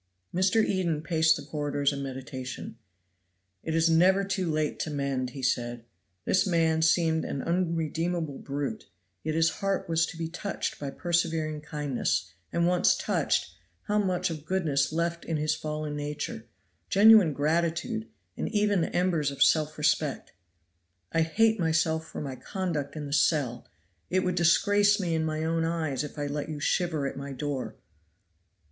Mr. 0.33 0.65
Eden 0.65 1.03
paced 1.03 1.35
the 1.35 1.43
corridors 1.45 1.93
in 1.93 2.01
meditation. 2.01 2.75
"It 3.61 3.75
is 3.75 3.87
never 3.87 4.23
too 4.23 4.49
late 4.49 4.79
to 4.79 4.89
mend!" 4.89 5.29
he 5.29 5.43
said. 5.43 5.85
"This 6.25 6.47
man 6.47 6.81
seemed 6.81 7.23
an 7.23 7.43
unredeemable 7.43 8.39
brute, 8.39 8.85
yet 9.21 9.35
his 9.35 9.51
heart 9.51 9.87
was 9.87 10.07
to 10.07 10.17
be 10.17 10.27
touched 10.27 10.79
by 10.79 10.89
persevering 10.89 11.61
kindness; 11.61 12.33
and 12.51 12.65
once 12.65 12.95
touched, 12.97 13.53
how 13.83 13.99
much 13.99 14.31
of 14.31 14.43
goodness 14.43 14.91
left 14.91 15.23
in 15.23 15.37
his 15.37 15.53
fallen 15.53 15.95
nature 15.97 16.47
genuine 16.89 17.31
gratitude, 17.31 18.07
and 18.35 18.49
even 18.49 18.81
the 18.81 18.95
embers 18.95 19.29
of 19.29 19.43
self 19.43 19.77
respect. 19.77 20.33
'I 21.11 21.21
hate 21.21 21.59
myself 21.59 22.07
for 22.07 22.21
my 22.21 22.35
conduct 22.35 22.95
in 22.95 23.05
the 23.05 23.13
cell; 23.13 23.67
it 24.09 24.21
would 24.23 24.33
disgrace 24.33 24.99
me 24.99 25.13
in 25.13 25.23
my 25.23 25.43
own 25.43 25.63
eyes 25.63 26.03
if 26.03 26.17
I 26.17 26.25
let 26.25 26.49
you 26.49 26.59
shiver 26.59 27.05
at 27.05 27.17
my 27.17 27.31
door.' 27.31 27.75